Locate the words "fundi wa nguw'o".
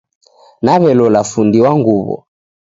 1.31-2.15